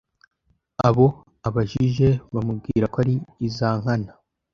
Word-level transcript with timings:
abo 0.87 1.05
abajije 1.47 2.07
bamubwira 2.33 2.85
ko 2.91 2.97
ari 3.03 3.15
iza 3.47 3.67
Nkana. 3.81 4.11